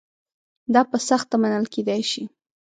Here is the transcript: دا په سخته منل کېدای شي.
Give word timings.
دا 0.73 0.81
په 0.89 0.97
سخته 1.09 1.35
منل 1.41 1.65
کېدای 1.73 2.01
شي. 2.11 2.23